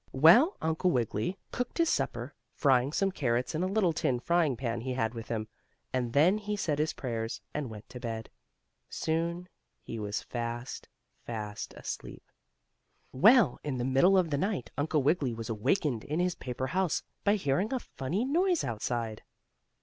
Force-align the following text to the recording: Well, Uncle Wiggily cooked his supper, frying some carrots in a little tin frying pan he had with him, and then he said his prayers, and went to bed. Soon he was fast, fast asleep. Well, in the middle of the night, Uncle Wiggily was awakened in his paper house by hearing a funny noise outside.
Well, 0.13 0.57
Uncle 0.63 0.89
Wiggily 0.89 1.37
cooked 1.51 1.77
his 1.77 1.87
supper, 1.91 2.33
frying 2.55 2.91
some 2.91 3.11
carrots 3.11 3.53
in 3.53 3.61
a 3.61 3.67
little 3.67 3.93
tin 3.93 4.19
frying 4.19 4.57
pan 4.57 4.81
he 4.81 4.93
had 4.95 5.13
with 5.13 5.27
him, 5.27 5.47
and 5.93 6.11
then 6.13 6.39
he 6.39 6.55
said 6.57 6.79
his 6.79 6.93
prayers, 6.93 7.39
and 7.53 7.69
went 7.69 7.87
to 7.89 7.99
bed. 7.99 8.27
Soon 8.89 9.47
he 9.79 9.99
was 9.99 10.23
fast, 10.23 10.89
fast 11.23 11.75
asleep. 11.75 12.23
Well, 13.11 13.59
in 13.63 13.77
the 13.77 13.85
middle 13.85 14.17
of 14.17 14.31
the 14.31 14.39
night, 14.39 14.71
Uncle 14.75 15.03
Wiggily 15.03 15.35
was 15.35 15.51
awakened 15.51 16.03
in 16.05 16.19
his 16.19 16.33
paper 16.33 16.65
house 16.65 17.03
by 17.23 17.35
hearing 17.35 17.71
a 17.71 17.77
funny 17.79 18.25
noise 18.25 18.63
outside. 18.63 19.21